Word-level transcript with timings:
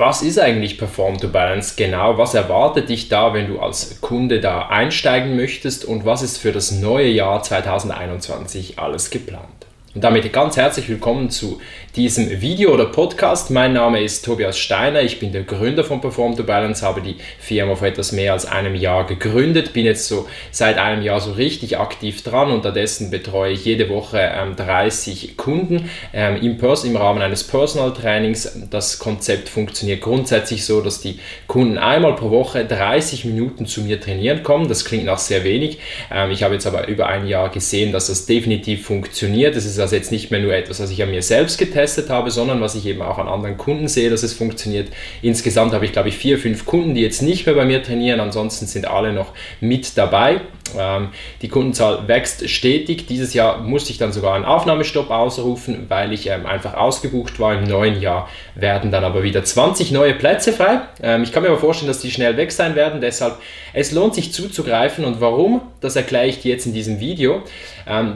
was 0.00 0.22
ist 0.22 0.38
eigentlich 0.38 0.78
Perform 0.78 1.18
to 1.18 1.28
Balance 1.28 1.74
genau? 1.76 2.16
Was 2.16 2.34
erwartet 2.34 2.88
dich 2.88 3.10
da, 3.10 3.34
wenn 3.34 3.48
du 3.48 3.60
als 3.60 4.00
Kunde 4.00 4.40
da 4.40 4.68
einsteigen 4.68 5.36
möchtest? 5.36 5.84
Und 5.84 6.06
was 6.06 6.22
ist 6.22 6.38
für 6.38 6.52
das 6.52 6.72
neue 6.72 7.08
Jahr 7.08 7.42
2021 7.42 8.78
alles 8.78 9.10
geplant? 9.10 9.66
Und 9.92 10.04
damit 10.04 10.32
ganz 10.32 10.56
herzlich 10.56 10.88
willkommen 10.88 11.30
zu 11.30 11.60
diesem 11.96 12.40
Video 12.40 12.72
oder 12.72 12.86
Podcast. 12.86 13.50
Mein 13.50 13.72
Name 13.72 14.00
ist 14.00 14.24
Tobias 14.24 14.56
Steiner, 14.56 15.02
ich 15.02 15.18
bin 15.18 15.32
der 15.32 15.42
Gründer 15.42 15.82
von 15.82 16.00
Perform 16.00 16.36
to 16.36 16.44
Balance, 16.44 16.86
habe 16.86 17.02
die 17.02 17.16
Firma 17.40 17.74
vor 17.74 17.88
etwas 17.88 18.12
mehr 18.12 18.32
als 18.32 18.46
einem 18.46 18.76
Jahr 18.76 19.04
gegründet, 19.04 19.72
bin 19.72 19.84
jetzt 19.84 20.06
so 20.06 20.28
seit 20.52 20.78
einem 20.78 21.02
Jahr 21.02 21.20
so 21.20 21.32
richtig 21.32 21.78
aktiv 21.78 22.22
dran. 22.22 22.52
Unterdessen 22.52 23.10
betreue 23.10 23.52
ich 23.52 23.64
jede 23.64 23.88
Woche 23.88 24.20
ähm, 24.20 24.54
30 24.54 25.36
Kunden 25.36 25.90
ähm, 26.12 26.36
im, 26.36 26.56
im 26.60 26.96
Rahmen 26.96 27.20
eines 27.20 27.42
Personal 27.42 27.92
Trainings. 27.92 28.60
Das 28.70 29.00
Konzept 29.00 29.48
funktioniert 29.48 30.02
grundsätzlich 30.02 30.64
so, 30.64 30.82
dass 30.82 31.00
die 31.00 31.18
Kunden 31.48 31.78
einmal 31.78 32.14
pro 32.14 32.30
Woche 32.30 32.64
30 32.64 33.24
Minuten 33.24 33.66
zu 33.66 33.80
mir 33.80 34.00
trainieren 34.00 34.44
kommen. 34.44 34.68
Das 34.68 34.84
klingt 34.84 35.06
nach 35.06 35.18
sehr 35.18 35.42
wenig. 35.42 35.80
Ähm, 36.12 36.30
ich 36.30 36.44
habe 36.44 36.54
jetzt 36.54 36.68
aber 36.68 36.86
über 36.86 37.08
ein 37.08 37.26
Jahr 37.26 37.48
gesehen, 37.48 37.90
dass 37.90 38.06
das 38.06 38.26
definitiv 38.26 38.86
funktioniert. 38.86 39.56
Das 39.56 39.64
ist 39.64 39.79
also 39.80 39.96
jetzt 39.96 40.12
nicht 40.12 40.30
mehr 40.30 40.40
nur 40.40 40.52
etwas, 40.52 40.80
was 40.80 40.90
ich 40.90 41.02
an 41.02 41.10
mir 41.10 41.22
selbst 41.22 41.58
getestet 41.58 42.10
habe, 42.10 42.30
sondern 42.30 42.60
was 42.60 42.74
ich 42.74 42.86
eben 42.86 43.02
auch 43.02 43.18
an 43.18 43.28
anderen 43.28 43.56
Kunden 43.56 43.88
sehe, 43.88 44.10
dass 44.10 44.22
es 44.22 44.32
funktioniert. 44.32 44.88
Insgesamt 45.22 45.72
habe 45.72 45.84
ich, 45.84 45.92
glaube 45.92 46.08
ich, 46.08 46.16
vier, 46.16 46.38
fünf 46.38 46.66
Kunden, 46.66 46.94
die 46.94 47.00
jetzt 47.00 47.22
nicht 47.22 47.46
mehr 47.46 47.54
bei 47.54 47.64
mir 47.64 47.82
trainieren. 47.82 48.20
Ansonsten 48.20 48.66
sind 48.66 48.86
alle 48.86 49.12
noch 49.12 49.32
mit 49.60 49.96
dabei. 49.96 50.40
Ähm, 50.78 51.08
die 51.42 51.48
Kundenzahl 51.48 52.06
wächst 52.06 52.48
stetig. 52.48 53.06
Dieses 53.06 53.34
Jahr 53.34 53.60
musste 53.62 53.90
ich 53.90 53.98
dann 53.98 54.12
sogar 54.12 54.34
einen 54.34 54.44
Aufnahmestopp 54.44 55.10
ausrufen, 55.10 55.86
weil 55.88 56.12
ich 56.12 56.28
ähm, 56.28 56.46
einfach 56.46 56.74
ausgebucht 56.74 57.40
war. 57.40 57.54
Im 57.54 57.64
neuen 57.64 58.00
Jahr 58.00 58.28
werden 58.54 58.90
dann 58.90 59.04
aber 59.04 59.22
wieder 59.22 59.44
20 59.44 59.92
neue 59.92 60.14
Plätze 60.14 60.52
frei. 60.52 60.82
Ähm, 61.02 61.22
ich 61.22 61.32
kann 61.32 61.42
mir 61.42 61.48
aber 61.48 61.58
vorstellen, 61.58 61.88
dass 61.88 62.00
die 62.00 62.10
schnell 62.10 62.36
weg 62.36 62.52
sein 62.52 62.74
werden. 62.74 63.00
Deshalb, 63.00 63.36
es 63.72 63.92
lohnt 63.92 64.14
sich 64.14 64.32
zuzugreifen. 64.32 65.04
Und 65.04 65.20
warum, 65.20 65.62
das 65.80 65.96
erkläre 65.96 66.26
ich 66.26 66.40
dir 66.40 66.52
jetzt 66.52 66.66
in 66.66 66.72
diesem 66.72 67.00
Video. 67.00 67.42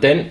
Denn 0.02 0.26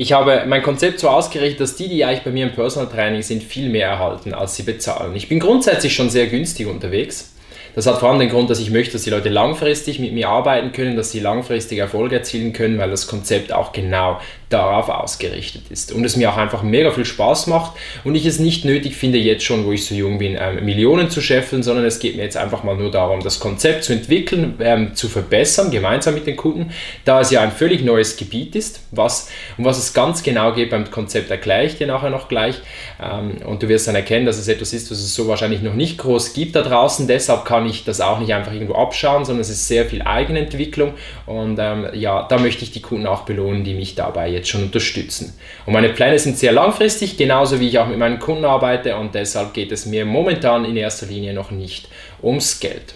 ich 0.00 0.12
habe 0.12 0.44
mein 0.46 0.62
Konzept 0.62 1.00
so 1.00 1.08
ausgerichtet, 1.08 1.60
dass 1.60 1.74
die, 1.74 1.88
die 1.88 2.04
eigentlich 2.04 2.22
bei 2.22 2.30
mir 2.30 2.46
im 2.46 2.52
Personal 2.52 2.88
Training 2.88 3.22
sind, 3.22 3.42
viel 3.42 3.68
mehr 3.68 3.88
erhalten, 3.88 4.32
als 4.32 4.54
sie 4.54 4.62
bezahlen. 4.62 5.16
Ich 5.16 5.28
bin 5.28 5.40
grundsätzlich 5.40 5.92
schon 5.92 6.08
sehr 6.08 6.28
günstig 6.28 6.68
unterwegs. 6.68 7.34
Das 7.74 7.86
hat 7.86 7.98
vor 7.98 8.10
allem 8.10 8.18
den 8.18 8.28
Grund, 8.28 8.50
dass 8.50 8.60
ich 8.60 8.70
möchte, 8.70 8.94
dass 8.94 9.02
die 9.02 9.10
Leute 9.10 9.28
langfristig 9.28 9.98
mit 9.98 10.12
mir 10.12 10.28
arbeiten 10.28 10.72
können, 10.72 10.96
dass 10.96 11.10
sie 11.10 11.20
langfristig 11.20 11.78
Erfolge 11.78 12.16
erzielen 12.16 12.52
können, 12.52 12.78
weil 12.78 12.90
das 12.90 13.06
Konzept 13.06 13.52
auch 13.52 13.72
genau 13.72 14.18
darauf 14.48 14.88
ausgerichtet 14.88 15.64
ist. 15.70 15.92
Und 15.92 16.04
es 16.04 16.16
mir 16.16 16.30
auch 16.30 16.36
einfach 16.36 16.62
mega 16.62 16.90
viel 16.90 17.04
Spaß 17.04 17.48
macht 17.48 17.72
und 18.04 18.14
ich 18.14 18.24
es 18.24 18.38
nicht 18.38 18.64
nötig 18.64 18.96
finde, 18.96 19.18
jetzt 19.18 19.44
schon, 19.44 19.66
wo 19.66 19.72
ich 19.72 19.84
so 19.84 19.94
jung 19.94 20.18
bin, 20.18 20.38
ähm, 20.40 20.64
Millionen 20.64 21.10
zu 21.10 21.20
scheffeln, 21.20 21.62
sondern 21.62 21.84
es 21.84 21.98
geht 21.98 22.16
mir 22.16 22.22
jetzt 22.22 22.36
einfach 22.36 22.64
mal 22.64 22.76
nur 22.76 22.90
darum, 22.90 23.20
das 23.20 23.40
Konzept 23.40 23.84
zu 23.84 23.92
entwickeln, 23.92 24.54
ähm, 24.60 24.94
zu 24.94 25.08
verbessern, 25.08 25.70
gemeinsam 25.70 26.14
mit 26.14 26.26
den 26.26 26.36
Kunden, 26.36 26.70
da 27.04 27.20
es 27.20 27.30
ja 27.30 27.42
ein 27.42 27.52
völlig 27.52 27.84
neues 27.84 28.16
Gebiet 28.16 28.56
ist. 28.56 28.80
Was, 28.90 29.28
um 29.58 29.64
was 29.64 29.78
es 29.78 29.92
ganz 29.92 30.22
genau 30.22 30.54
geht 30.54 30.70
beim 30.70 30.90
Konzept, 30.90 31.30
erkläre 31.30 31.66
ich 31.66 31.76
dir 31.76 31.86
nachher 31.86 32.10
noch 32.10 32.28
gleich. 32.28 32.56
Ähm, 33.02 33.42
und 33.44 33.62
du 33.62 33.68
wirst 33.68 33.86
dann 33.86 33.94
erkennen, 33.94 34.24
dass 34.24 34.38
es 34.38 34.48
etwas 34.48 34.72
ist, 34.72 34.90
was 34.90 34.98
es 34.98 35.14
so 35.14 35.28
wahrscheinlich 35.28 35.60
noch 35.60 35.74
nicht 35.74 35.98
groß 35.98 36.32
gibt 36.32 36.56
da 36.56 36.62
draußen. 36.62 37.06
Deshalb 37.06 37.44
kann 37.44 37.57
ich 37.66 37.84
das 37.84 38.00
auch 38.00 38.18
nicht 38.18 38.32
einfach 38.34 38.52
irgendwo 38.52 38.74
abschauen, 38.74 39.24
sondern 39.24 39.40
es 39.40 39.50
ist 39.50 39.68
sehr 39.68 39.86
viel 39.86 40.02
Eigenentwicklung. 40.02 40.94
Und 41.26 41.58
ähm, 41.58 41.88
ja, 41.94 42.26
da 42.28 42.38
möchte 42.38 42.64
ich 42.64 42.72
die 42.72 42.82
Kunden 42.82 43.06
auch 43.06 43.22
belohnen, 43.22 43.64
die 43.64 43.74
mich 43.74 43.94
dabei 43.94 44.28
jetzt 44.28 44.48
schon 44.48 44.62
unterstützen. 44.62 45.38
Und 45.66 45.72
meine 45.72 45.90
Pläne 45.90 46.18
sind 46.18 46.38
sehr 46.38 46.52
langfristig, 46.52 47.16
genauso 47.16 47.60
wie 47.60 47.68
ich 47.68 47.78
auch 47.78 47.88
mit 47.88 47.98
meinen 47.98 48.18
Kunden 48.18 48.44
arbeite 48.44 48.96
und 48.96 49.14
deshalb 49.14 49.54
geht 49.54 49.72
es 49.72 49.86
mir 49.86 50.04
momentan 50.04 50.64
in 50.64 50.76
erster 50.76 51.06
Linie 51.06 51.34
noch 51.34 51.50
nicht 51.50 51.88
ums 52.22 52.60
Geld. 52.60 52.94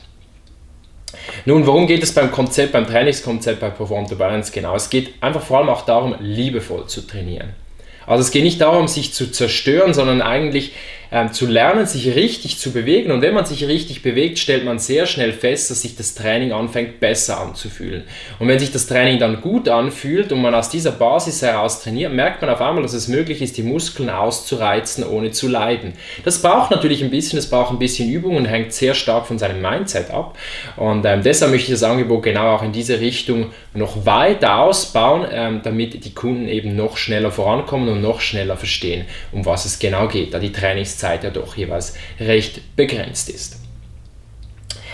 Nun, 1.44 1.66
worum 1.66 1.86
geht 1.86 2.02
es 2.02 2.12
beim 2.12 2.30
Konzept, 2.30 2.72
beim 2.72 2.86
Trainingskonzept 2.86 3.60
bei 3.60 3.70
Perform 3.70 4.06
to 4.08 4.16
Balance 4.16 4.52
genau? 4.52 4.74
Es 4.74 4.90
geht 4.90 5.14
einfach 5.20 5.42
vor 5.42 5.58
allem 5.58 5.68
auch 5.68 5.82
darum, 5.82 6.14
liebevoll 6.20 6.86
zu 6.86 7.06
trainieren. 7.06 7.54
Also 8.06 8.22
es 8.22 8.30
geht 8.30 8.42
nicht 8.42 8.60
darum, 8.60 8.88
sich 8.88 9.12
zu 9.14 9.30
zerstören, 9.30 9.94
sondern 9.94 10.22
eigentlich 10.22 10.72
ähm, 11.12 11.30
zu 11.32 11.46
lernen, 11.46 11.86
sich 11.86 12.16
richtig 12.16 12.58
zu 12.58 12.72
bewegen. 12.72 13.12
Und 13.12 13.20
wenn 13.20 13.34
man 13.34 13.44
sich 13.44 13.66
richtig 13.66 14.02
bewegt, 14.02 14.38
stellt 14.38 14.64
man 14.64 14.78
sehr 14.78 15.06
schnell 15.06 15.32
fest, 15.32 15.70
dass 15.70 15.82
sich 15.82 15.94
das 15.94 16.14
Training 16.14 16.52
anfängt 16.52 17.00
besser 17.00 17.38
anzufühlen. 17.38 18.04
Und 18.38 18.48
wenn 18.48 18.58
sich 18.58 18.72
das 18.72 18.86
Training 18.86 19.18
dann 19.18 19.42
gut 19.42 19.68
anfühlt 19.68 20.32
und 20.32 20.40
man 20.40 20.54
aus 20.54 20.70
dieser 20.70 20.92
Basis 20.92 21.42
heraus 21.42 21.82
trainiert, 21.82 22.14
merkt 22.14 22.40
man 22.40 22.50
auf 22.50 22.62
einmal, 22.62 22.82
dass 22.82 22.94
es 22.94 23.08
möglich 23.08 23.42
ist, 23.42 23.58
die 23.58 23.62
Muskeln 23.62 24.08
auszureizen, 24.08 25.04
ohne 25.04 25.32
zu 25.32 25.48
leiden. 25.48 25.92
Das 26.24 26.40
braucht 26.40 26.70
natürlich 26.70 27.04
ein 27.04 27.10
bisschen, 27.10 27.38
es 27.38 27.50
braucht 27.50 27.72
ein 27.72 27.78
bisschen 27.78 28.08
Übung 28.08 28.36
und 28.36 28.46
hängt 28.46 28.72
sehr 28.72 28.94
stark 28.94 29.26
von 29.26 29.38
seinem 29.38 29.60
Mindset 29.60 30.10
ab. 30.10 30.38
Und 30.76 31.04
ähm, 31.04 31.22
deshalb 31.22 31.50
möchte 31.52 31.72
ich 31.72 31.78
das 31.78 31.88
Angebot 31.88 32.22
genau 32.22 32.54
auch 32.56 32.62
in 32.62 32.72
diese 32.72 33.00
Richtung 33.00 33.52
noch 33.74 34.06
weiter 34.06 34.60
ausbauen, 34.60 35.26
ähm, 35.30 35.60
damit 35.62 36.06
die 36.06 36.14
Kunden 36.14 36.48
eben 36.48 36.74
noch 36.74 36.96
schneller 36.96 37.30
vorankommen 37.30 37.90
und 37.90 38.00
noch 38.00 38.20
schneller 38.22 38.56
verstehen, 38.56 39.04
um 39.30 39.44
was 39.44 39.66
es 39.66 39.78
genau 39.78 40.08
geht, 40.08 40.32
da 40.32 40.38
die 40.38 40.52
Trainingszeit 40.52 41.01
Zeit 41.02 41.24
ja 41.24 41.30
doch 41.30 41.56
jeweils 41.56 41.94
recht 42.20 42.76
begrenzt 42.76 43.28
ist. 43.28 43.56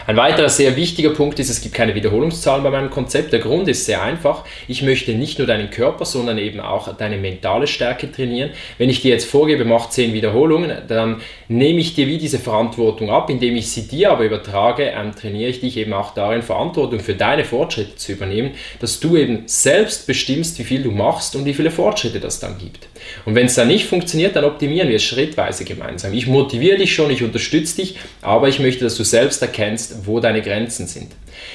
Ein 0.08 0.16
weiterer 0.16 0.48
sehr 0.48 0.74
wichtiger 0.74 1.10
Punkt 1.10 1.38
ist, 1.38 1.50
es 1.50 1.60
gibt 1.60 1.74
keine 1.74 1.94
Wiederholungszahlen 1.94 2.64
bei 2.64 2.70
meinem 2.70 2.88
Konzept. 2.88 3.30
Der 3.30 3.40
Grund 3.40 3.68
ist 3.68 3.84
sehr 3.84 4.02
einfach. 4.02 4.46
Ich 4.66 4.80
möchte 4.80 5.12
nicht 5.12 5.36
nur 5.36 5.46
deinen 5.46 5.68
Körper, 5.68 6.06
sondern 6.06 6.38
eben 6.38 6.60
auch 6.60 6.96
deine 6.96 7.18
mentale 7.18 7.66
Stärke 7.66 8.10
trainieren. 8.10 8.48
Wenn 8.78 8.88
ich 8.88 9.02
dir 9.02 9.10
jetzt 9.10 9.28
vorgebe, 9.28 9.66
mach 9.66 9.90
10 9.90 10.14
Wiederholungen, 10.14 10.72
dann 10.88 11.20
nehme 11.48 11.80
ich 11.80 11.94
dir 11.94 12.06
wie 12.06 12.16
diese 12.16 12.38
Verantwortung 12.38 13.10
ab, 13.10 13.28
indem 13.28 13.54
ich 13.56 13.70
sie 13.70 13.86
dir 13.86 14.10
aber 14.10 14.24
übertrage, 14.24 14.84
ähm, 14.84 15.14
trainiere 15.14 15.50
ich 15.50 15.60
dich 15.60 15.76
eben 15.76 15.92
auch 15.92 16.14
darin, 16.14 16.40
Verantwortung 16.40 17.00
für 17.00 17.14
deine 17.14 17.44
Fortschritte 17.44 17.96
zu 17.96 18.12
übernehmen, 18.12 18.52
dass 18.80 19.00
du 19.00 19.14
eben 19.14 19.42
selbst 19.44 20.06
bestimmst, 20.06 20.58
wie 20.58 20.64
viel 20.64 20.82
du 20.82 20.90
machst 20.90 21.36
und 21.36 21.44
wie 21.44 21.52
viele 21.52 21.70
Fortschritte 21.70 22.18
das 22.18 22.40
dann 22.40 22.56
gibt. 22.56 22.88
Und 23.24 23.34
wenn 23.34 23.46
es 23.46 23.54
dann 23.54 23.68
nicht 23.68 23.86
funktioniert, 23.86 24.36
dann 24.36 24.44
optimieren 24.44 24.88
wir 24.88 24.96
es 24.96 25.04
schrittweise 25.04 25.64
gemeinsam. 25.64 26.12
Ich 26.12 26.26
motiviere 26.26 26.78
dich 26.78 26.94
schon, 26.94 27.10
ich 27.10 27.22
unterstütze 27.22 27.76
dich, 27.76 27.96
aber 28.22 28.48
ich 28.48 28.58
möchte, 28.58 28.84
dass 28.84 28.96
du 28.96 29.04
selbst 29.04 29.42
erkennst, 29.42 30.06
wo 30.06 30.20
deine 30.20 30.42
Grenzen 30.42 30.86
sind. 30.86 31.12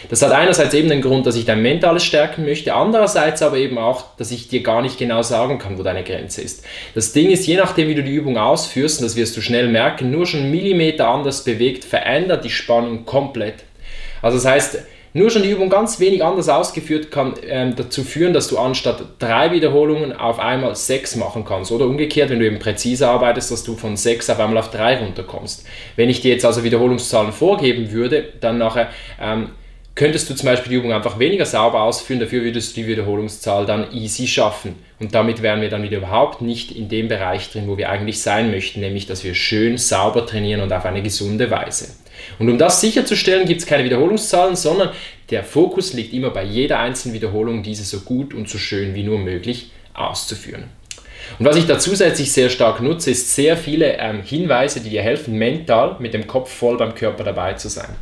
Das 0.09 0.21
hat 0.21 0.31
einerseits 0.31 0.73
eben 0.73 0.89
den 0.89 1.01
Grund, 1.01 1.25
dass 1.25 1.35
ich 1.35 1.45
dein 1.45 1.61
Mentales 1.61 2.03
stärken 2.03 2.45
möchte, 2.45 2.73
andererseits 2.73 3.41
aber 3.41 3.57
eben 3.57 3.77
auch, 3.77 4.15
dass 4.17 4.31
ich 4.31 4.47
dir 4.47 4.61
gar 4.61 4.81
nicht 4.81 4.97
genau 4.97 5.21
sagen 5.21 5.59
kann, 5.59 5.77
wo 5.77 5.83
deine 5.83 6.03
Grenze 6.03 6.41
ist. 6.41 6.63
Das 6.95 7.13
Ding 7.13 7.29
ist, 7.31 7.47
je 7.47 7.57
nachdem, 7.57 7.87
wie 7.87 7.95
du 7.95 8.03
die 8.03 8.13
Übung 8.13 8.37
ausführst, 8.37 8.99
und 8.99 9.05
das 9.05 9.15
wirst 9.15 9.35
du 9.37 9.41
schnell 9.41 9.67
merken, 9.67 10.11
nur 10.11 10.25
schon 10.25 10.51
Millimeter 10.51 11.07
anders 11.07 11.43
bewegt, 11.43 11.83
verändert 11.85 12.43
die 12.45 12.49
Spannung 12.49 13.05
komplett. 13.05 13.55
Also 14.21 14.37
das 14.37 14.45
heißt, 14.45 14.79
nur 15.13 15.29
schon 15.29 15.43
die 15.43 15.51
Übung 15.51 15.69
ganz 15.69 15.99
wenig 15.99 16.23
anders 16.23 16.49
ausgeführt 16.49 17.11
kann 17.11 17.35
ähm, 17.47 17.75
dazu 17.75 18.03
führen, 18.03 18.33
dass 18.33 18.47
du 18.47 18.57
anstatt 18.57 19.03
drei 19.19 19.51
Wiederholungen 19.51 20.11
auf 20.11 20.39
einmal 20.39 20.75
sechs 20.75 21.15
machen 21.15 21.45
kannst. 21.45 21.71
Oder 21.71 21.85
umgekehrt, 21.85 22.31
wenn 22.31 22.39
du 22.39 22.45
eben 22.47 22.59
präzise 22.59 23.07
arbeitest, 23.07 23.51
dass 23.51 23.63
du 23.63 23.75
von 23.75 23.95
sechs 23.95 24.29
auf 24.29 24.39
einmal 24.39 24.57
auf 24.57 24.71
drei 24.71 24.97
runterkommst. 24.97 25.65
Wenn 25.95 26.09
ich 26.09 26.21
dir 26.21 26.31
jetzt 26.31 26.45
also 26.45 26.63
Wiederholungszahlen 26.63 27.31
vorgeben 27.31 27.91
würde, 27.91 28.25
dann 28.41 28.57
nachher 28.57 28.89
ähm, 29.21 29.49
könntest 29.93 30.29
du 30.29 30.35
zum 30.35 30.47
Beispiel 30.47 30.71
die 30.71 30.77
Übung 30.77 30.91
einfach 30.91 31.19
weniger 31.19 31.45
sauber 31.45 31.83
ausführen, 31.83 32.19
dafür 32.19 32.43
würdest 32.43 32.75
du 32.75 32.81
die 32.81 32.87
Wiederholungszahl 32.87 33.67
dann 33.67 33.93
easy 33.93 34.25
schaffen. 34.25 34.75
Und 34.99 35.13
damit 35.13 35.43
wären 35.43 35.61
wir 35.61 35.69
dann 35.69 35.83
wieder 35.83 35.97
überhaupt 35.97 36.41
nicht 36.41 36.71
in 36.71 36.89
dem 36.89 37.07
Bereich 37.07 37.51
drin, 37.51 37.67
wo 37.67 37.77
wir 37.77 37.89
eigentlich 37.89 38.21
sein 38.21 38.49
möchten, 38.49 38.79
nämlich 38.79 39.05
dass 39.05 39.23
wir 39.23 39.35
schön 39.35 39.77
sauber 39.77 40.25
trainieren 40.25 40.61
und 40.61 40.73
auf 40.73 40.85
eine 40.85 41.03
gesunde 41.03 41.51
Weise. 41.51 41.93
Und 42.39 42.49
um 42.49 42.57
das 42.57 42.81
sicherzustellen, 42.81 43.47
gibt 43.47 43.61
es 43.61 43.67
keine 43.67 43.83
Wiederholungszahlen, 43.83 44.55
sondern 44.55 44.91
der 45.29 45.43
Fokus 45.43 45.93
liegt 45.93 46.13
immer 46.13 46.29
bei 46.29 46.43
jeder 46.43 46.79
einzelnen 46.79 47.13
Wiederholung, 47.15 47.63
diese 47.63 47.83
so 47.83 48.01
gut 48.01 48.33
und 48.33 48.49
so 48.49 48.57
schön 48.57 48.95
wie 48.95 49.03
nur 49.03 49.19
möglich 49.19 49.71
auszuführen. 49.93 50.65
Und 51.39 51.45
was 51.45 51.55
ich 51.55 51.65
da 51.65 51.79
zusätzlich 51.79 52.31
sehr 52.31 52.49
stark 52.49 52.81
nutze, 52.81 53.11
ist 53.11 53.33
sehr 53.33 53.55
viele 53.57 53.97
ähm, 53.97 54.21
Hinweise, 54.23 54.81
die 54.81 54.89
dir 54.89 55.01
helfen, 55.01 55.37
mental 55.37 55.95
mit 55.99 56.13
dem 56.13 56.27
Kopf 56.27 56.51
voll 56.51 56.77
beim 56.77 56.95
Körper 56.95 57.23
dabei 57.23 57.53
zu 57.53 57.69
sein. 57.69 57.95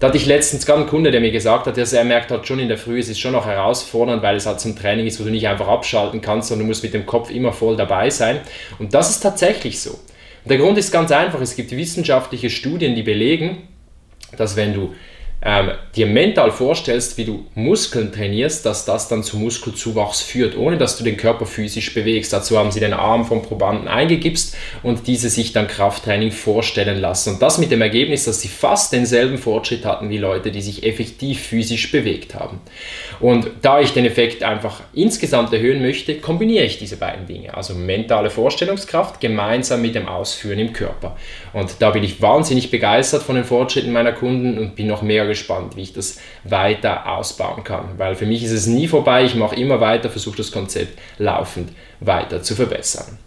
Da 0.00 0.08
hatte 0.08 0.16
ich 0.16 0.26
letztens 0.26 0.64
gerade 0.64 0.80
einen 0.80 0.88
Kunde, 0.88 1.10
der 1.10 1.20
mir 1.20 1.32
gesagt 1.32 1.66
hat, 1.66 1.76
dass 1.76 1.92
er 1.92 2.04
merkt 2.04 2.30
halt 2.30 2.46
schon 2.46 2.60
in 2.60 2.68
der 2.68 2.78
Früh, 2.78 3.00
es 3.00 3.08
ist 3.08 3.18
schon 3.18 3.32
noch 3.32 3.46
herausfordernd, 3.46 4.22
weil 4.22 4.36
es 4.36 4.46
halt 4.46 4.64
ein 4.64 4.76
Training 4.76 5.06
ist, 5.06 5.18
wo 5.18 5.24
du 5.24 5.30
nicht 5.30 5.48
einfach 5.48 5.66
abschalten 5.66 6.20
kannst, 6.20 6.48
sondern 6.48 6.66
du 6.66 6.68
musst 6.68 6.84
mit 6.84 6.94
dem 6.94 7.04
Kopf 7.04 7.30
immer 7.30 7.52
voll 7.52 7.76
dabei 7.76 8.08
sein. 8.10 8.40
Und 8.78 8.94
das 8.94 9.10
ist 9.10 9.20
tatsächlich 9.20 9.80
so. 9.80 9.98
Der 10.48 10.56
Grund 10.56 10.78
ist 10.78 10.90
ganz 10.90 11.12
einfach, 11.12 11.40
es 11.40 11.56
gibt 11.56 11.70
wissenschaftliche 11.72 12.48
Studien, 12.48 12.94
die 12.94 13.02
belegen, 13.02 13.68
dass 14.36 14.56
wenn 14.56 14.72
du 14.72 14.94
ähm, 15.40 15.70
dir 15.94 16.06
mental 16.06 16.50
vorstellst, 16.50 17.16
wie 17.16 17.24
du 17.24 17.46
Muskeln 17.54 18.10
trainierst, 18.10 18.66
dass 18.66 18.84
das 18.84 19.06
dann 19.06 19.22
zu 19.22 19.36
Muskelzuwachs 19.36 20.20
führt, 20.20 20.56
ohne 20.56 20.78
dass 20.78 20.98
du 20.98 21.04
den 21.04 21.16
Körper 21.16 21.46
physisch 21.46 21.94
bewegst. 21.94 22.32
Dazu 22.32 22.58
haben 22.58 22.72
sie 22.72 22.80
den 22.80 22.92
Arm 22.92 23.24
vom 23.24 23.42
Probanden 23.42 23.86
eingegipst 23.86 24.56
und 24.82 25.06
diese 25.06 25.30
sich 25.30 25.52
dann 25.52 25.68
Krafttraining 25.68 26.32
vorstellen 26.32 27.00
lassen. 27.00 27.34
Und 27.34 27.42
das 27.42 27.58
mit 27.58 27.70
dem 27.70 27.82
Ergebnis, 27.82 28.24
dass 28.24 28.40
sie 28.40 28.48
fast 28.48 28.92
denselben 28.92 29.38
Fortschritt 29.38 29.84
hatten 29.84 30.10
wie 30.10 30.18
Leute, 30.18 30.50
die 30.50 30.60
sich 30.60 30.82
effektiv 30.82 31.40
physisch 31.40 31.92
bewegt 31.92 32.34
haben. 32.34 32.60
Und 33.20 33.48
da 33.62 33.80
ich 33.80 33.92
den 33.92 34.06
Effekt 34.06 34.42
einfach 34.42 34.80
insgesamt 34.92 35.52
erhöhen 35.52 35.82
möchte, 35.82 36.16
kombiniere 36.16 36.64
ich 36.64 36.78
diese 36.78 36.96
beiden 36.96 37.26
Dinge, 37.26 37.54
also 37.54 37.74
mentale 37.74 38.30
Vorstellungskraft 38.30 39.20
gemeinsam 39.20 39.82
mit 39.82 39.94
dem 39.94 40.08
Ausführen 40.08 40.58
im 40.58 40.72
Körper. 40.72 41.16
Und 41.52 41.76
da 41.78 41.90
bin 41.90 42.02
ich 42.02 42.20
wahnsinnig 42.20 42.72
begeistert 42.72 43.22
von 43.22 43.36
den 43.36 43.44
Fortschritten 43.44 43.92
meiner 43.92 44.12
Kunden 44.12 44.58
und 44.58 44.74
bin 44.74 44.88
noch 44.88 45.02
mehr 45.02 45.27
gespannt, 45.28 45.76
wie 45.76 45.82
ich 45.82 45.92
das 45.92 46.18
weiter 46.44 47.06
ausbauen 47.06 47.64
kann. 47.64 47.98
Weil 47.98 48.16
für 48.16 48.26
mich 48.26 48.42
ist 48.42 48.52
es 48.52 48.66
nie 48.66 48.88
vorbei, 48.88 49.24
ich 49.24 49.34
mache 49.34 49.56
immer 49.56 49.80
weiter, 49.80 50.10
versuche 50.10 50.38
das 50.38 50.50
Konzept 50.50 50.98
laufend 51.18 51.70
weiter 52.00 52.42
zu 52.42 52.54
verbessern. 52.54 53.18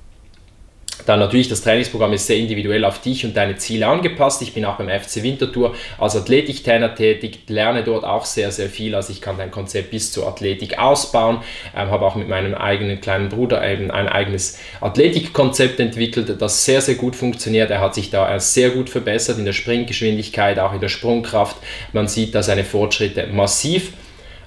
Dann 1.05 1.19
natürlich, 1.19 1.47
das 1.49 1.61
Trainingsprogramm 1.61 2.13
ist 2.13 2.27
sehr 2.27 2.37
individuell 2.37 2.85
auf 2.85 3.01
dich 3.01 3.25
und 3.25 3.35
deine 3.35 3.57
Ziele 3.57 3.87
angepasst. 3.87 4.41
Ich 4.41 4.53
bin 4.53 4.65
auch 4.65 4.75
beim 4.75 4.89
FC 4.89 5.23
Winterthur 5.23 5.75
als 5.97 6.15
Athletiktrainer 6.15 6.95
tätig, 6.95 7.39
lerne 7.47 7.83
dort 7.83 8.03
auch 8.03 8.25
sehr, 8.25 8.51
sehr 8.51 8.69
viel. 8.69 8.95
Also 8.95 9.11
ich 9.11 9.21
kann 9.21 9.37
dein 9.37 9.51
Konzept 9.51 9.91
bis 9.91 10.11
zur 10.11 10.27
Athletik 10.27 10.79
ausbauen, 10.79 11.39
ähm, 11.75 11.89
habe 11.89 12.05
auch 12.05 12.15
mit 12.15 12.27
meinem 12.27 12.53
eigenen 12.53 13.01
kleinen 13.01 13.29
Bruder 13.29 13.67
eben 13.67 13.91
ein 13.91 14.07
eigenes 14.07 14.59
Athletikkonzept 14.79 15.79
entwickelt, 15.79 16.41
das 16.41 16.65
sehr, 16.65 16.81
sehr 16.81 16.95
gut 16.95 17.15
funktioniert. 17.15 17.71
Er 17.71 17.81
hat 17.81 17.95
sich 17.95 18.09
da 18.09 18.39
sehr 18.39 18.71
gut 18.71 18.89
verbessert 18.89 19.37
in 19.37 19.45
der 19.45 19.53
Springgeschwindigkeit, 19.53 20.59
auch 20.59 20.73
in 20.73 20.81
der 20.81 20.89
Sprungkraft. 20.89 21.57
Man 21.93 22.07
sieht 22.07 22.35
da 22.35 22.43
seine 22.43 22.63
Fortschritte 22.63 23.27
massiv. 23.27 23.93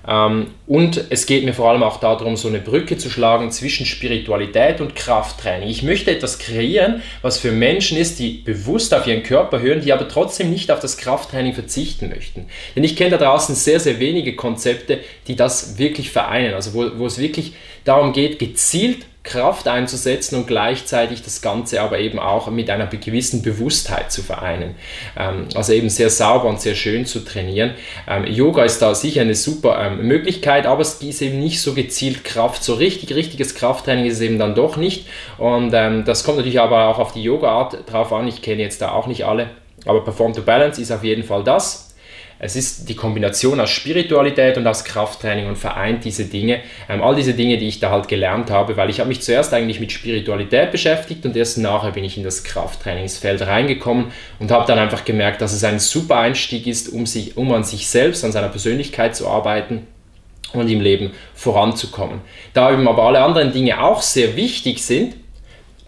Ähm, 0.07 0.49
und 0.67 1.05
es 1.11 1.27
geht 1.27 1.45
mir 1.45 1.55
vor 1.55 1.71
allem 1.71 1.83
auch 1.83 1.99
darum, 1.99 2.37
so 2.37 2.49
eine 2.49 2.61
Brücke 2.61 2.97
zu 2.99 3.11
schlagen 3.11 3.51
zwischen 3.51 3.87
Spiritualität 3.87 4.81
und 4.81 4.95
Krafttraining. 4.95 5.69
Ich 5.69 5.83
möchte 5.83 6.11
etwas 6.11 6.39
kreieren, 6.39 7.03
was 7.23 7.39
für 7.39 7.53
Menschen 7.53 7.97
ist, 7.97 8.19
die 8.19 8.43
bewusst 8.45 8.93
auf 8.95 9.07
ihren 9.07 9.23
Körper 9.23 9.61
hören, 9.61 9.81
die 9.81 9.93
aber 9.93 10.09
trotzdem 10.09 10.51
nicht 10.51 10.71
auf 10.71 10.81
das 10.81 10.97
Krafttraining 10.97 11.55
verzichten 11.55 12.09
möchten. 12.09 12.47
Denn 12.77 12.85
ich 12.85 12.97
kenne 12.97 13.11
da 13.11 13.19
draußen 13.19 13.55
sehr, 13.55 13.81
sehr 13.81 13.99
wenige 13.99 14.37
Konzepte, 14.37 15.01
die 15.27 15.37
das 15.37 15.79
wirklich 15.79 16.11
vereinen. 16.11 16.55
Also 16.55 16.75
wo, 16.75 16.99
wo 16.99 17.07
es 17.07 17.19
wirklich 17.19 17.55
darum 17.85 18.13
geht, 18.13 18.39
gezielt 18.39 19.07
Kraft 19.25 19.67
einzusetzen 19.67 20.37
und 20.37 20.47
gleichzeitig 20.47 21.23
das 21.23 21.41
Ganze 21.41 21.81
aber 21.81 21.99
eben 21.99 22.19
auch 22.19 22.51
mit 22.51 22.69
einer 22.69 22.87
gewissen 22.87 23.43
Bewusstheit 23.43 24.13
zu 24.13 24.23
vereinen. 24.23 24.75
Ähm, 25.19 25.49
also 25.55 25.73
eben 25.73 25.89
sehr 25.89 26.11
sauber 26.11 26.49
und 26.49 26.61
sehr 26.61 26.75
schön 26.75 27.07
zu 27.07 27.25
trainieren. 27.25 27.73
Ähm, 28.07 28.27
Yoga 28.27 28.65
ist 28.65 28.81
da 28.81 28.95
sicher 28.95 29.23
eine 29.23 29.35
super 29.35 29.79
ähm, 29.81 30.07
Möglichkeit, 30.07 30.67
aber 30.67 30.83
es 30.83 31.03
ist 31.03 31.23
eben 31.23 31.41
nicht 31.41 31.63
so 31.63 31.73
gezielt 31.73 32.23
Kraft. 32.25 32.63
So 32.63 32.75
richtig, 32.75 33.15
richtiges 33.15 33.55
Krafttraining 33.55 34.05
ist 34.05 34.15
es 34.15 34.21
eben 34.21 34.39
dann 34.39 34.55
doch 34.55 34.77
nicht. 34.77 35.07
Und 35.39 35.71
das 35.73 36.25
kommt 36.25 36.37
natürlich 36.37 36.61
aber 36.61 36.89
auch 36.89 36.99
auf 36.99 37.13
die 37.13 37.23
Yoga-Art 37.23 37.91
drauf 37.91 38.13
an. 38.13 38.29
Ich 38.29 38.43
kenne 38.43 38.63
jetzt 38.63 38.83
da 38.83 38.93
auch 38.93 39.07
nicht 39.07 39.25
alle. 39.25 39.51
Aber 39.87 40.05
Perform 40.05 40.35
to 40.35 40.43
Balance 40.43 40.81
ist 40.81 40.93
auf 40.93 41.03
jeden 41.03 41.25
Fall 41.25 41.43
das. 41.43 41.84
Es 42.45 42.57
ist 42.57 42.91
die 42.91 42.95
Kombination 42.95 43.59
aus 43.59 43.71
Spiritualität 43.71 44.59
und 44.59 44.67
aus 44.67 44.85
Krafttraining 44.85 45.47
und 45.47 45.57
vereint 45.57 46.05
diese 46.05 46.27
Dinge, 46.27 46.61
ähm, 46.91 47.03
all 47.03 47.15
diese 47.15 47.33
Dinge, 47.33 47.57
die 47.57 47.69
ich 47.69 47.81
da 47.81 47.91
halt 47.91 48.07
gelernt 48.07 48.51
habe, 48.51 48.77
weil 48.77 48.91
ich 48.91 49.01
habe 49.01 49.09
mich 49.09 49.23
zuerst 49.23 49.55
eigentlich 49.55 49.81
mit 49.81 49.93
Spiritualität 49.93 50.71
beschäftigt 50.71 51.25
und 51.25 51.35
erst 51.37 51.57
nachher 51.57 51.93
bin 51.93 52.05
ich 52.05 52.19
in 52.19 52.23
das 52.23 52.45
Krafttrainingsfeld 52.45 53.41
reingekommen 53.41 54.13
und 54.41 54.51
habe 54.51 54.67
dann 54.67 54.79
einfach 54.79 55.07
gemerkt, 55.07 55.41
dass 55.41 55.55
es 55.55 55.65
ein 55.65 55.79
super 55.79 56.19
Einstieg 56.19 56.67
ist, 56.67 56.91
um, 56.91 57.07
sich, 57.07 57.35
um 57.39 57.51
an 57.51 57.65
sich 57.65 57.89
selbst, 57.89 58.27
an 58.27 58.33
seiner 58.33 58.51
Persönlichkeit 58.51 59.17
zu 59.17 59.27
arbeiten 59.27 59.87
und 60.53 60.69
im 60.69 60.83
Leben 60.83 61.13
voranzukommen. 61.35 62.21
Da 62.53 62.71
eben 62.71 62.87
aber 62.87 63.05
alle 63.05 63.23
anderen 63.23 63.55
Dinge 63.55 63.83
auch 63.83 64.03
sehr 64.03 64.37
wichtig 64.37 64.85
sind, 64.85 65.17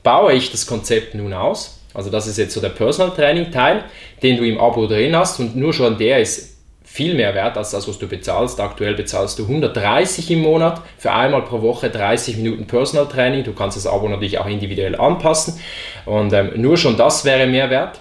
baue 0.03 0.33
ich 0.33 0.53
das 0.53 0.67
Konzept 0.67 1.15
nun 1.15 1.35
aus 1.35 1.76
also 1.97 2.11
das 2.11 2.27
ist 2.27 2.37
jetzt 2.37 2.53
so 2.53 2.61
der 2.61 2.69
Personal 2.69 3.15
Training 3.15 3.51
Teil, 3.51 3.85
den 4.23 4.37
du 4.37 4.47
im 4.47 4.61
Abo 4.61 4.87
drin 4.87 5.17
hast 5.17 5.41
und 5.41 5.57
nur 5.57 5.73
schon 5.73 5.97
der 5.97 6.21
ist 6.21 6.59
viel 6.85 7.15
mehr 7.15 7.35
wert 7.35 7.57
als 7.57 7.71
das, 7.71 7.89
was 7.89 7.99
du 7.99 8.07
bezahlst. 8.07 8.61
Aktuell 8.61 8.95
bezahlst 8.95 9.39
du 9.39 9.45
130 9.45 10.31
im 10.31 10.43
Monat 10.43 10.83
für 10.99 11.13
einmal 11.13 11.43
pro 11.43 11.63
Woche 11.63 11.89
30 11.89 12.37
Minuten 12.37 12.67
Personal 12.67 13.09
Training. 13.09 13.45
Du 13.45 13.55
kannst 13.55 13.79
das 13.79 13.87
Abo 13.87 14.09
natürlich 14.09 14.39
auch 14.39 14.47
individuell 14.47 14.95
anpassen 14.95 15.59
und 16.05 16.35
ähm, 16.35 16.53
nur 16.57 16.77
schon 16.77 16.99
das 16.99 17.25
wäre 17.25 17.47
mehr 17.47 17.71
wert. 17.71 18.01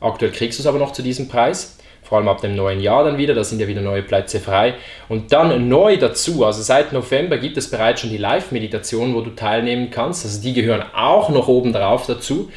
Aktuell 0.00 0.32
kriegst 0.32 0.58
du 0.58 0.62
es 0.62 0.66
aber 0.66 0.78
noch 0.78 0.92
zu 0.92 1.02
diesem 1.02 1.28
Preis 1.28 1.76
vor 2.06 2.18
allem 2.18 2.28
ab 2.28 2.40
dem 2.40 2.54
neuen 2.54 2.80
Jahr 2.80 3.02
dann 3.02 3.18
wieder, 3.18 3.34
da 3.34 3.42
sind 3.42 3.60
ja 3.60 3.66
wieder 3.66 3.80
neue 3.80 4.02
Plätze 4.02 4.38
frei. 4.38 4.74
Und 5.08 5.32
dann 5.32 5.68
neu 5.68 5.96
dazu, 5.96 6.44
also 6.44 6.62
seit 6.62 6.92
November 6.92 7.36
gibt 7.36 7.56
es 7.56 7.68
bereits 7.68 8.00
schon 8.00 8.10
die 8.10 8.16
Live-Meditationen, 8.16 9.14
wo 9.14 9.22
du 9.22 9.30
teilnehmen 9.30 9.90
kannst. 9.90 10.24
Also 10.24 10.40
die 10.40 10.52
gehören 10.52 10.84
auch 10.94 11.30
noch 11.30 11.48
oben 11.48 11.72
drauf 11.72 12.06
dazu. 12.06 12.50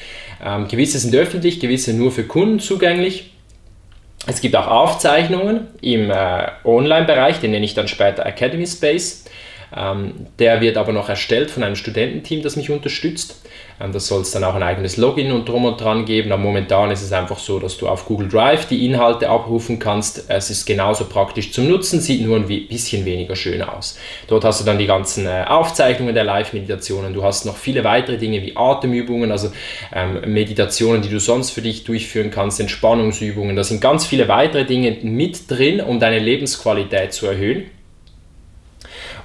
Ähm, 0.43 0.67
gewisse 0.67 0.99
sind 0.99 1.15
öffentlich, 1.15 1.59
gewisse 1.59 1.93
nur 1.93 2.11
für 2.11 2.23
Kunden 2.23 2.59
zugänglich. 2.59 3.31
Es 4.27 4.41
gibt 4.41 4.55
auch 4.55 4.67
Aufzeichnungen 4.67 5.67
im 5.81 6.11
äh, 6.11 6.47
Online-Bereich, 6.63 7.39
den 7.39 7.51
nenne 7.51 7.65
ich 7.65 7.73
dann 7.73 7.87
später 7.87 8.25
Academy 8.25 8.67
Space. 8.67 9.25
Ähm, 9.75 10.27
der 10.39 10.61
wird 10.61 10.77
aber 10.77 10.91
noch 10.91 11.09
erstellt 11.09 11.51
von 11.51 11.63
einem 11.63 11.75
Studententeam, 11.75 12.41
das 12.41 12.55
mich 12.55 12.69
unterstützt. 12.69 13.41
Ähm, 13.79 13.91
das 13.91 14.07
soll 14.07 14.21
es 14.21 14.31
dann 14.31 14.43
auch 14.43 14.55
ein 14.55 14.63
eigenes 14.63 14.97
Login 14.97 15.31
und 15.31 15.47
drum 15.47 15.65
und 15.65 15.79
dran 15.79 16.05
geben. 16.05 16.31
Aber 16.31 16.41
momentan 16.41 16.91
ist 16.91 17.01
es 17.01 17.13
einfach 17.13 17.39
so, 17.39 17.59
dass 17.59 17.77
du 17.77 17.87
auf 17.87 18.05
Google 18.05 18.27
Drive 18.27 18.65
die 18.65 18.85
Inhalte 18.85 19.29
abrufen 19.29 19.79
kannst. 19.79 20.25
Es 20.29 20.49
ist 20.49 20.65
genauso 20.65 21.05
praktisch 21.05 21.51
zum 21.51 21.67
Nutzen, 21.67 22.01
sieht 22.01 22.21
nur 22.21 22.37
ein 22.37 22.47
bisschen 22.47 23.05
weniger 23.05 23.35
schön 23.35 23.61
aus. 23.61 23.97
Dort 24.27 24.43
hast 24.43 24.61
du 24.61 24.65
dann 24.65 24.77
die 24.77 24.87
ganzen 24.87 25.25
äh, 25.25 25.45
Aufzeichnungen 25.47 26.15
der 26.15 26.23
Live-Meditationen. 26.23 27.13
Du 27.13 27.23
hast 27.23 27.45
noch 27.45 27.57
viele 27.57 27.83
weitere 27.83 28.17
Dinge 28.17 28.41
wie 28.41 28.55
Atemübungen, 28.55 29.31
also 29.31 29.51
ähm, 29.93 30.21
Meditationen, 30.33 31.01
die 31.01 31.09
du 31.09 31.19
sonst 31.19 31.51
für 31.51 31.61
dich 31.61 31.83
durchführen 31.83 32.31
kannst, 32.31 32.59
Entspannungsübungen. 32.59 33.55
Da 33.55 33.63
sind 33.63 33.81
ganz 33.81 34.05
viele 34.05 34.27
weitere 34.27 34.65
Dinge 34.65 34.97
mit 35.03 35.49
drin, 35.49 35.81
um 35.81 35.99
deine 35.99 36.19
Lebensqualität 36.19 37.13
zu 37.13 37.27
erhöhen. 37.27 37.65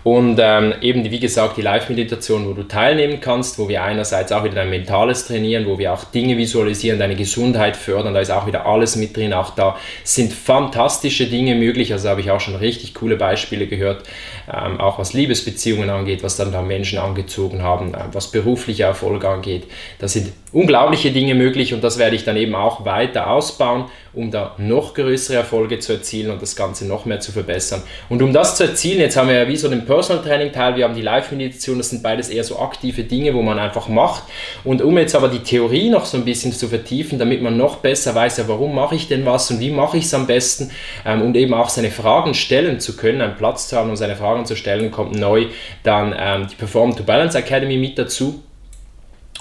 Und 0.05 0.39
ähm, 0.39 0.75
eben, 0.83 1.11
wie 1.11 1.19
gesagt, 1.19 1.57
die 1.57 1.63
Live-Meditation, 1.63 2.47
wo 2.47 2.53
du 2.53 2.65
teilnehmen 2.65 3.21
kannst, 3.23 3.59
wo 3.59 3.71
wir 3.71 3.83
einerseits 3.83 4.33
auch 4.33 4.45
wieder 4.45 4.57
dein 4.57 4.69
Mentales 4.69 5.27
trainieren, 5.27 5.65
wo 5.65 5.79
wir 5.79 5.95
auch 5.95 6.05
Dinge 6.05 6.37
visualisieren, 6.37 6.99
deine 6.99 7.17
Gesundheit 7.17 7.75
fördern, 7.75 8.13
da 8.13 8.21
ist 8.21 8.31
auch 8.31 8.47
wieder 8.47 8.67
alles 8.67 8.97
mit 8.97 9.17
drin. 9.17 9.33
Auch 9.33 9.55
da 9.55 9.79
sind 10.05 10.35
fantastische 10.35 11.27
Dinge 11.27 11.55
möglich. 11.55 11.91
Also 11.95 12.11
habe 12.11 12.21
ich 12.21 12.31
auch 12.31 12.41
schon 12.41 12.55
richtig 12.57 12.93
coole 12.93 13.17
Beispiele 13.17 13.67
gehört, 13.67 14.03
ähm, 14.47 14.79
auch 14.79 14.99
was 14.99 15.15
Liebesbeziehungen 15.15 15.89
angeht, 15.89 16.23
was 16.23 16.37
dann 16.37 16.53
da 16.53 16.61
Menschen 16.61 16.99
angezogen 16.99 17.63
haben, 17.63 17.95
äh, 17.95 18.01
was 18.13 18.31
berufliche 18.31 18.83
Erfolge 18.83 19.27
angeht. 19.27 19.65
Da 20.01 20.07
sind 20.07 20.33
unglaubliche 20.53 21.13
Dinge 21.13 21.35
möglich 21.35 21.73
und 21.73 21.83
das 21.83 21.99
werde 21.99 22.15
ich 22.15 22.25
dann 22.25 22.37
eben 22.37 22.55
auch 22.55 22.85
weiter 22.85 23.31
ausbauen, 23.31 23.87
um 24.15 24.31
da 24.31 24.55
noch 24.59 24.95
größere 24.95 25.37
Erfolge 25.37 25.79
zu 25.79 25.93
erzielen 25.93 26.31
und 26.31 26.41
das 26.41 26.57
Ganze 26.57 26.87
noch 26.87 27.05
mehr 27.05 27.21
zu 27.21 27.33
verbessern. 27.33 27.83
Und 28.09 28.23
um 28.23 28.33
das 28.33 28.57
zu 28.57 28.65
erzielen, 28.65 29.01
jetzt 29.01 29.17
haben 29.17 29.29
wir 29.29 29.37
ja 29.37 29.49
wie 29.49 29.57
so 29.57 29.69
den 29.69 29.85
Personal 29.85 30.23
Training 30.23 30.53
Teil, 30.53 30.77
wir 30.77 30.85
haben 30.85 30.95
die 30.95 31.03
Live-Meditation, 31.03 31.79
das 31.79 31.91
sind 31.91 32.03
beides 32.03 32.29
eher 32.29 32.45
so 32.45 32.59
aktive 32.59 33.05
Dinge, 33.05 33.35
wo 33.35 33.43
man 33.43 33.59
einfach 33.59 33.89
macht. 33.89 34.25
Und 34.63 34.83
um 34.83 34.97
jetzt 34.99 35.15
aber 35.15 35.29
die 35.29 35.41
Theorie 35.41 35.91
noch 35.91 36.05
so 36.05 36.17
ein 36.17 36.25
bisschen 36.25 36.53
zu 36.53 36.69
vertiefen, 36.69 37.19
damit 37.19 37.43
man 37.43 37.57
noch 37.57 37.77
besser 37.77 38.15
weiß, 38.15 38.39
ja, 38.39 38.49
warum 38.49 38.75
mache 38.75 38.95
ich 38.95 39.09
denn 39.09 39.27
was 39.27 39.51
und 39.51 39.61
wie 39.61 39.71
mache 39.71 39.99
ich 39.99 40.05
es 40.05 40.15
am 40.15 40.27
besten 40.27 40.71
ähm, 41.05 41.23
und 41.23 41.37
eben 41.37 41.55
auch 41.55 41.69
seine 41.69 41.91
Fragen 41.91 42.35
stellen 42.35 42.81
zu 42.81 42.97
können, 42.97 43.21
einen 43.21 43.37
Platz 43.37 43.69
zu 43.69 43.77
haben, 43.77 43.91
um 43.91 43.97
seine 43.97 44.17
Fragen 44.17 44.47
zu 44.47 44.57
stellen, 44.57 44.91
kommt 44.91 45.19
neu 45.19 45.47
dann 45.83 46.15
ähm, 46.19 46.47
die 46.51 46.57
Perform 46.57 46.97
to 46.97 47.03
Balance 47.03 47.37
Academy 47.37 47.77
mit 47.77 47.99
dazu. 47.99 48.43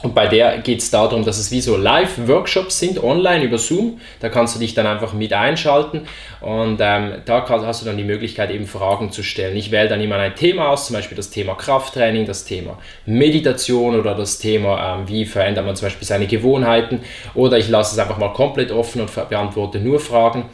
Und 0.04 0.14
bei 0.14 0.28
der 0.28 0.58
geht 0.58 0.80
es 0.80 0.92
darum, 0.92 1.24
dass 1.24 1.40
es 1.40 1.50
wie 1.50 1.62
so 1.62 1.78
Live-Workshops 1.78 2.78
sind, 2.78 3.02
online 3.02 3.46
über 3.46 3.58
Zoom. 3.58 4.02
Da 4.20 4.28
kannst 4.28 4.54
du 4.54 4.60
dich 4.60 4.74
dann 4.74 4.86
einfach 4.86 5.14
mit 5.14 5.32
einschalten 5.32 6.02
und 6.42 6.80
ähm, 6.82 7.22
da 7.26 7.48
hast 7.48 7.82
du 7.82 7.86
dann 7.86 7.96
die 7.96 8.04
Möglichkeit, 8.04 8.52
eben 8.52 8.68
Fragen 8.68 9.12
zu 9.12 9.24
stellen. 9.24 9.56
Ich 9.56 9.72
wähle 9.72 9.88
dann 9.88 10.02
immer 10.02 10.18
ein 10.18 10.36
Thema 10.36 10.70
aus, 10.70 10.88
zum 10.88 10.98
Beispiel 10.98 11.16
das 11.16 11.30
Thema 11.30 11.56
Krafttraining, 11.56 12.26
das 12.26 12.44
Thema 12.44 12.78
Meditation 13.06 13.98
oder 13.98 14.14
das 14.14 14.40
Thema, 14.40 14.98
ähm, 14.98 15.08
wie 15.08 15.26
verändert 15.26 15.66
man 15.66 15.78
zum 15.78 15.86
Beispiel 15.86 16.06
seine 16.06 16.28
Gewohnheiten. 16.28 17.00
Oder 17.34 17.58
ich 17.58 17.70
lasse 17.70 17.94
es 17.94 18.00
einfach 18.00 18.18
mal 18.18 18.34
komplett 18.34 18.74
offen 18.74 19.02
und 19.02 19.30
beantworte 19.30 19.80
nur 19.80 20.02
Fragen. 20.02 20.50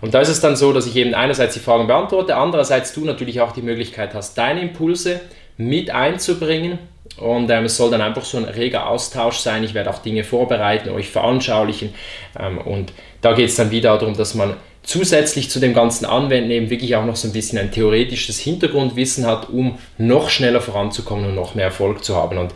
Und 0.00 0.14
da 0.14 0.20
ist 0.20 0.28
es 0.28 0.40
dann 0.40 0.56
so, 0.56 0.72
dass 0.72 0.86
ich 0.86 0.96
eben 0.96 1.14
einerseits 1.14 1.52
die 1.52 1.60
Fragen 1.60 1.86
beantworte, 1.86 2.36
andererseits 2.36 2.94
du 2.94 3.04
natürlich 3.04 3.42
auch 3.42 3.52
die 3.52 3.62
Möglichkeit 3.62 4.14
hast, 4.14 4.36
deine 4.38 4.62
Impulse 4.62 5.20
mit 5.56 5.90
einzubringen 5.90 6.78
und 7.16 7.50
ähm, 7.50 7.64
es 7.64 7.76
soll 7.76 7.90
dann 7.90 8.00
einfach 8.00 8.24
so 8.24 8.38
ein 8.38 8.44
reger 8.44 8.88
Austausch 8.88 9.36
sein. 9.36 9.62
Ich 9.62 9.74
werde 9.74 9.90
auch 9.90 9.98
Dinge 9.98 10.24
vorbereiten, 10.24 10.88
euch 10.90 11.08
veranschaulichen. 11.08 11.94
Ähm, 12.38 12.58
und 12.58 12.92
da 13.20 13.34
geht 13.34 13.50
es 13.50 13.54
dann 13.54 13.70
wieder 13.70 13.96
darum, 13.98 14.16
dass 14.16 14.34
man 14.34 14.56
zusätzlich 14.82 15.48
zu 15.48 15.60
dem 15.60 15.74
ganzen 15.74 16.06
Anwenden 16.06 16.50
eben 16.50 16.70
wirklich 16.70 16.96
auch 16.96 17.04
noch 17.04 17.16
so 17.16 17.28
ein 17.28 17.32
bisschen 17.32 17.58
ein 17.58 17.70
theoretisches 17.70 18.38
Hintergrundwissen 18.40 19.26
hat, 19.26 19.48
um 19.48 19.78
noch 19.96 20.28
schneller 20.28 20.60
voranzukommen 20.60 21.26
und 21.26 21.34
noch 21.34 21.54
mehr 21.54 21.66
Erfolg 21.66 22.04
zu 22.04 22.16
haben. 22.16 22.36
Und 22.36 22.52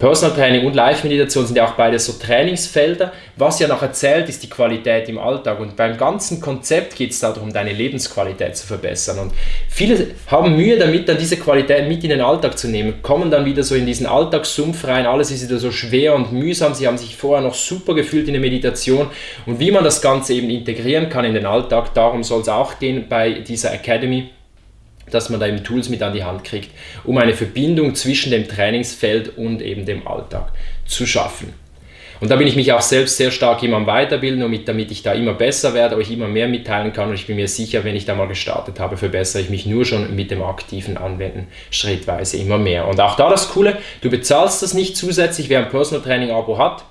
Personal 0.00 0.34
Training 0.34 0.64
und 0.64 0.74
Live-Meditation 0.74 1.46
sind 1.46 1.56
ja 1.56 1.66
auch 1.66 1.72
beide 1.72 1.98
so 1.98 2.14
Trainingsfelder. 2.14 3.12
Was 3.36 3.60
ja 3.60 3.68
nachher 3.68 3.92
zählt, 3.92 4.30
ist 4.30 4.42
die 4.42 4.48
Qualität 4.48 5.10
im 5.10 5.18
Alltag. 5.18 5.60
Und 5.60 5.76
beim 5.76 5.98
ganzen 5.98 6.40
Konzept 6.40 6.96
geht 6.96 7.10
es 7.10 7.20
darum, 7.20 7.52
deine 7.52 7.74
Lebensqualität 7.74 8.56
zu 8.56 8.66
verbessern. 8.66 9.18
Und 9.18 9.32
viele 9.68 10.06
haben 10.28 10.56
Mühe 10.56 10.78
damit, 10.78 11.06
dann 11.06 11.18
diese 11.18 11.36
Qualität 11.36 11.86
mit 11.86 12.02
in 12.02 12.08
den 12.08 12.22
Alltag 12.22 12.56
zu 12.56 12.68
nehmen, 12.68 13.02
kommen 13.02 13.30
dann 13.30 13.44
wieder 13.44 13.62
so 13.62 13.74
in 13.74 13.84
diesen 13.84 14.06
Alltagssumpf 14.06 14.86
rein. 14.86 15.04
Alles 15.04 15.30
ist 15.30 15.46
wieder 15.46 15.58
so 15.58 15.70
schwer 15.70 16.14
und 16.14 16.32
mühsam. 16.32 16.72
Sie 16.72 16.86
haben 16.86 16.96
sich 16.96 17.14
vorher 17.14 17.46
noch 17.46 17.54
super 17.54 17.94
gefühlt 17.94 18.26
in 18.26 18.32
der 18.32 18.40
Meditation. 18.40 19.10
Und 19.44 19.60
wie 19.60 19.70
man 19.70 19.84
das 19.84 20.00
Ganze 20.00 20.32
eben 20.32 20.48
integrieren 20.48 21.10
kann 21.10 21.26
in 21.26 21.34
den 21.34 21.44
Alltag, 21.44 21.92
darum 21.92 22.24
soll 22.24 22.40
es 22.40 22.48
auch 22.48 22.78
gehen 22.78 23.04
bei 23.06 23.32
dieser 23.32 23.74
Academy 23.74 24.30
dass 25.10 25.30
man 25.30 25.40
da 25.40 25.46
eben 25.46 25.64
Tools 25.64 25.88
mit 25.88 26.02
an 26.02 26.12
die 26.12 26.24
Hand 26.24 26.44
kriegt, 26.44 26.70
um 27.04 27.18
eine 27.18 27.34
Verbindung 27.34 27.94
zwischen 27.94 28.30
dem 28.30 28.48
Trainingsfeld 28.48 29.36
und 29.36 29.62
eben 29.62 29.84
dem 29.84 30.06
Alltag 30.06 30.52
zu 30.86 31.06
schaffen. 31.06 31.52
Und 32.20 32.30
da 32.30 32.36
bin 32.36 32.46
ich 32.46 32.54
mich 32.54 32.70
auch 32.72 32.82
selbst 32.82 33.16
sehr 33.16 33.30
stark 33.30 33.62
immer 33.62 33.78
am 33.78 33.86
Weiterbilden, 33.86 34.40
damit, 34.40 34.68
damit 34.68 34.90
ich 34.90 35.02
da 35.02 35.12
immer 35.12 35.32
besser 35.32 35.72
werde, 35.72 35.96
euch 35.96 36.10
immer 36.10 36.28
mehr 36.28 36.48
mitteilen 36.48 36.92
kann. 36.92 37.08
Und 37.08 37.14
ich 37.14 37.26
bin 37.26 37.36
mir 37.36 37.48
sicher, 37.48 37.82
wenn 37.82 37.96
ich 37.96 38.04
da 38.04 38.14
mal 38.14 38.28
gestartet 38.28 38.78
habe, 38.78 38.98
verbessere 38.98 39.40
ich 39.40 39.48
mich 39.48 39.64
nur 39.64 39.86
schon 39.86 40.14
mit 40.14 40.30
dem 40.30 40.42
aktiven 40.42 40.98
Anwenden 40.98 41.48
schrittweise 41.70 42.36
immer 42.36 42.58
mehr. 42.58 42.86
Und 42.88 43.00
auch 43.00 43.16
da 43.16 43.30
das 43.30 43.48
Coole, 43.48 43.78
du 44.02 44.10
bezahlst 44.10 44.62
das 44.62 44.74
nicht 44.74 44.98
zusätzlich. 44.98 45.48
Wer 45.48 45.60
ein 45.60 45.70
Personal 45.70 46.04
Training 46.04 46.30
Abo 46.30 46.58
hat, 46.58 46.84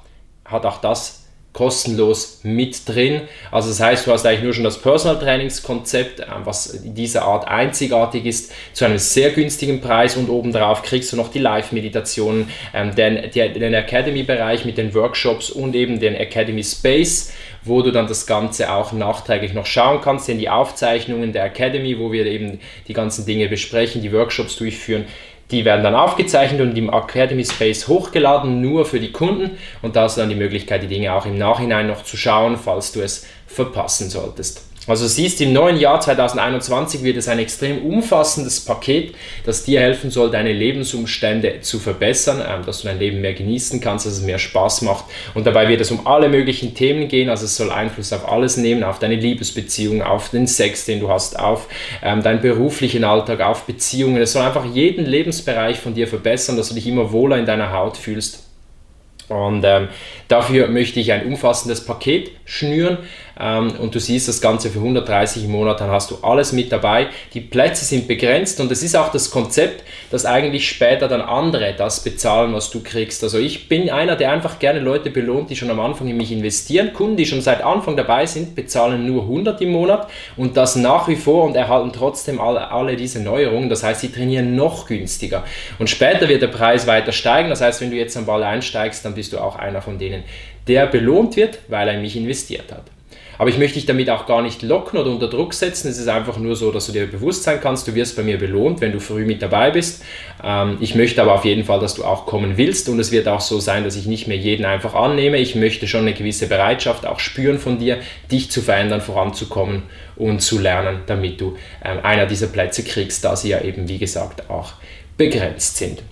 hat 0.46 0.66
auch 0.66 0.82
das 0.82 1.19
kostenlos 1.54 2.42
mit 2.44 2.88
drin. 2.88 3.22
Also 3.52 3.70
das 3.70 3.80
heißt, 3.80 4.06
du 4.06 4.12
hast 4.12 4.26
eigentlich 4.26 4.44
nur 4.44 4.54
schon 4.54 4.64
das 4.64 4.82
Personal 4.82 5.20
Trainingskonzept, 5.20 6.20
äh, 6.20 6.26
was 6.44 6.68
in 6.68 6.94
dieser 6.94 7.24
Art 7.24 7.48
einzigartig 7.48 8.26
ist, 8.26 8.52
zu 8.74 8.86
einem 8.86 9.00
sehr 9.00 9.32
günstigen 9.32 9.82
Preis 9.82 10.16
und 10.16 10.30
obendrauf 10.30 10.84
kriegst 10.84 11.12
du 11.12 11.18
noch 11.18 11.30
die 11.30 11.40
Live-Meditationen, 11.40 12.50
ähm, 12.74 12.94
den, 12.96 13.32
den 13.32 13.74
Academy-Bereich 13.74 14.66
mit 14.66 14.78
den 14.78 14.94
Workshops 14.94 15.50
und 15.50 15.76
eben 15.76 16.00
den 16.00 16.16
Academy 16.16 16.64
Space, 16.64 17.34
wo 17.64 17.82
du 17.82 17.92
dann 17.92 18.08
das 18.08 18.26
Ganze 18.26 18.72
auch 18.72 18.94
nachträglich 18.94 19.54
noch 19.54 19.66
schauen 19.66 20.02
kannst, 20.02 20.30
in 20.30 20.38
die 20.38 20.50
Aufzeichnungen 20.50 21.34
der 21.34 21.46
Academy, 21.46 22.00
wo 22.00 22.12
wir 22.12 22.26
eben 22.26 22.60
die 22.88 22.94
ganzen 22.94 23.26
Dinge 23.26 23.48
besprechen, 23.50 24.02
die 24.02 24.14
Workshops 24.14 24.56
durchführen. 24.56 25.06
Die 25.52 25.66
werden 25.66 25.84
dann 25.84 25.96
aufgezeichnet 25.96 26.62
und 26.62 26.78
im 26.78 26.94
Academy 26.94 27.44
Space 27.44 27.88
hochgeladen, 27.88 28.62
nur 28.62 28.86
für 28.86 29.00
die 29.00 29.12
Kunden. 29.12 29.58
Und 29.82 29.96
da 29.96 30.04
hast 30.04 30.18
du 30.18 30.22
dann 30.22 30.30
die 30.30 30.36
Möglichkeit, 30.36 30.84
die 30.84 30.88
Dinge 30.88 31.14
auch 31.14 31.26
im 31.26 31.38
Nachhinein 31.38 31.88
noch 31.88 32.04
zu 32.04 32.18
schauen, 32.18 32.58
falls 32.58 32.92
du 32.92 33.02
es 33.02 33.26
verpassen 33.48 34.10
solltest. 34.10 34.69
Also 34.88 35.08
siehst, 35.08 35.40
im 35.42 35.54
neuen 35.54 35.78
Jahr 35.78 36.00
2021 36.00 37.04
wird 37.04 37.18
es 37.18 37.28
ein 37.28 37.40
extrem 37.40 37.86
umfassendes 37.86 38.60
Paket, 38.62 39.14
das 39.46 39.64
dir 39.64 39.82
helfen 39.82 40.10
soll, 40.10 40.32
deine 40.32 40.54
Lebensumstände 40.54 41.62
zu 41.62 41.80
verbessern, 41.80 42.42
ähm, 42.48 42.66
dass 42.66 42.82
du 42.82 42.88
dein 42.88 43.00
Leben 43.00 43.22
mehr 43.22 43.34
genießen 43.34 43.82
kannst, 43.82 44.06
dass 44.06 44.14
es 44.14 44.22
mehr 44.22 44.40
Spaß 44.40 44.82
macht. 44.82 45.06
Und 45.34 45.46
dabei 45.46 45.68
wird 45.68 45.82
es 45.82 45.92
um 45.92 46.08
alle 46.08 46.30
möglichen 46.30 46.74
Themen 46.74 47.08
gehen, 47.08 47.30
also 47.30 47.46
es 47.46 47.56
soll 47.56 47.72
Einfluss 47.72 48.14
auf 48.14 48.30
alles 48.32 48.58
nehmen, 48.58 48.84
auf 48.84 49.00
deine 49.00 49.16
Liebesbeziehung, 49.16 50.02
auf 50.02 50.30
den 50.30 50.48
Sex, 50.48 50.86
den 50.86 51.00
du 51.00 51.10
hast, 51.10 51.38
auf 51.38 51.68
ähm, 52.02 52.24
deinen 52.24 52.42
beruflichen 52.42 53.04
Alltag, 53.04 53.42
auf 53.42 53.64
Beziehungen. 53.64 54.18
Es 54.18 54.34
soll 54.34 54.44
einfach 54.44 54.66
jeden 54.66 55.06
Lebensbereich 55.06 55.80
von 55.80 55.94
dir 55.94 56.08
verbessern, 56.08 56.58
dass 56.58 56.70
du 56.70 56.76
dich 56.76 56.88
immer 56.88 57.12
wohler 57.12 57.38
in 57.38 57.46
deiner 57.46 57.74
Haut 57.74 57.98
fühlst. 57.98 58.49
Und 59.30 59.64
ähm, 59.64 59.90
dafür 60.28 60.68
möchte 60.68 61.00
ich 61.00 61.12
ein 61.12 61.26
umfassendes 61.26 61.86
Paket 61.86 62.32
schnüren, 62.46 62.98
ähm, 63.40 63.72
und 63.80 63.96
du 63.96 64.00
siehst 64.00 64.28
das 64.28 64.42
Ganze 64.42 64.70
für 64.70 64.80
130 64.80 65.48
Monate, 65.48 65.84
dann 65.84 65.92
hast 65.92 66.12
du 66.12 66.18
alles 66.22 66.52
mit 66.52 66.72
dabei. 66.72 67.08
Die 67.34 67.40
Plätze 67.40 67.86
sind 67.86 68.08
begrenzt 68.08 68.60
und 68.60 68.72
es 68.72 68.84
ist 68.84 68.96
auch 68.96 69.12
das 69.12 69.32
Konzept, 69.32 69.84
dass 70.12 70.26
eigentlich 70.26 70.70
später 70.70 71.08
dann 71.08 71.22
andere 71.22 71.74
das 71.78 72.04
bezahlen, 72.04 72.54
was 72.54 72.70
du 72.70 72.82
kriegst. 72.84 73.24
Also 73.24 73.40
ich 73.40 73.70
bin 73.70 73.90
einer, 73.90 74.16
der 74.16 74.32
einfach 74.32 74.60
gerne 74.60 74.80
Leute 74.80 75.10
belohnt, 75.10 75.50
die 75.50 75.56
schon 75.56 75.70
am 75.70 75.80
Anfang 75.80 76.08
in 76.10 76.18
mich 76.18 76.32
investieren. 76.32 76.94
Kunden, 76.94 77.16
die 77.16 77.26
schon 77.26 77.42
seit 77.42 77.64
Anfang 77.64 77.96
dabei 77.96 78.26
sind, 78.26 78.56
bezahlen 78.56 79.06
nur 79.06 79.24
100 79.24 79.62
im 79.62 79.72
Monat 79.72 80.10
und 80.36 80.58
das 80.58 80.76
nach 80.76 81.08
wie 81.08 81.16
vor 81.16 81.46
und 81.46 81.56
erhalten 81.56 81.94
trotzdem 81.94 82.42
alle, 82.42 82.72
alle 82.72 82.98
diese 82.98 83.22
Neuerungen. 83.22 83.70
Das 83.70 83.84
heißt, 83.84 84.02
sie 84.02 84.12
trainieren 84.12 84.56
noch 84.56 84.88
günstiger. 84.88 85.46
Und 85.78 85.90
später 85.90 86.28
wird 86.28 86.42
der 86.42 86.48
Preis 86.48 86.88
weiter 86.88 87.14
steigen. 87.14 87.50
Das 87.50 87.62
heißt, 87.62 87.80
wenn 87.80 87.92
du 87.92 87.96
jetzt 87.96 88.18
am 88.18 88.26
Ball 88.26 88.44
einsteigst, 88.44 89.06
dann 89.06 89.16
bist 89.20 89.34
du 89.34 89.38
auch 89.38 89.58
einer 89.58 89.82
von 89.82 90.00
denen, 90.00 90.24
der 90.70 90.86
belohnt 90.88 91.36
wird, 91.36 91.60
weil 91.68 91.90
er 91.90 91.96
in 91.96 92.02
mich 92.02 92.16
investiert 92.16 92.72
hat. 92.72 92.86
Aber 93.38 93.50
ich 93.50 93.58
möchte 93.58 93.76
dich 93.76 93.86
damit 93.86 94.10
auch 94.10 94.26
gar 94.26 94.42
nicht 94.42 94.62
locken 94.62 94.98
oder 94.98 95.12
unter 95.12 95.28
Druck 95.28 95.54
setzen. 95.54 95.90
Es 95.90 95.98
ist 95.98 96.08
einfach 96.08 96.38
nur 96.38 96.56
so, 96.56 96.72
dass 96.72 96.88
du 96.88 96.94
dir 96.94 97.06
bewusst 97.06 97.44
sein 97.44 97.60
kannst, 97.62 97.86
du 97.86 97.96
wirst 97.96 98.16
bei 98.16 98.24
mir 98.24 98.38
belohnt, 98.38 98.80
wenn 98.80 98.94
du 98.94 99.02
früh 99.02 99.26
mit 99.26 99.42
dabei 99.42 99.72
bist. 99.72 100.06
Ähm, 100.42 100.78
ich 100.80 100.96
möchte 100.96 101.22
aber 101.22 101.34
auf 101.34 101.44
jeden 101.44 101.66
Fall, 101.66 101.82
dass 101.82 101.96
du 101.96 102.06
auch 102.06 102.26
kommen 102.26 102.56
willst 102.56 102.88
und 102.88 102.98
es 102.98 103.12
wird 103.12 103.28
auch 103.28 103.42
so 103.42 103.60
sein, 103.60 103.84
dass 103.84 103.98
ich 103.98 104.06
nicht 104.06 104.28
mehr 104.28 104.38
jeden 104.38 104.66
einfach 104.66 104.94
annehme. 104.94 105.38
Ich 105.38 105.56
möchte 105.56 105.86
schon 105.86 106.02
eine 106.02 106.14
gewisse 106.14 106.48
Bereitschaft 106.48 107.06
auch 107.06 107.20
spüren 107.20 107.60
von 107.60 107.78
dir, 107.78 107.98
dich 108.32 108.52
zu 108.52 108.62
verändern, 108.62 109.02
voranzukommen 109.02 109.84
und 110.16 110.42
zu 110.42 110.60
lernen, 110.60 111.02
damit 111.08 111.42
du 111.42 111.58
ähm, 111.84 112.00
einer 112.04 112.26
dieser 112.26 112.48
Plätze 112.48 112.84
kriegst, 112.84 113.26
da 113.26 113.36
sie 113.36 113.50
ja 113.50 113.62
eben, 113.62 113.90
wie 113.90 113.98
gesagt, 113.98 114.50
auch 114.50 114.76
begrenzt 115.18 115.76
sind. 115.76 116.04